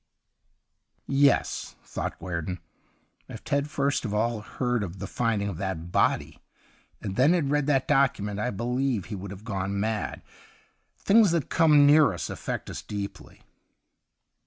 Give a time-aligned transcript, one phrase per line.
[1.27, 2.57] 'Yes/ thought Guerdon,'
[3.29, 6.41] if Ted had first of all heard of the finding of that body,
[7.03, 10.23] and then had read that document, I believe that he would have gone mad.
[10.97, 13.43] Things that come near us affect us deeply.'